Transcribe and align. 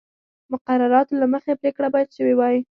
مقرراتو 0.51 1.19
له 1.21 1.25
مخې 1.33 1.53
پرېکړه 1.61 1.87
باید 1.93 2.09
شوې 2.17 2.33
وای 2.37 2.57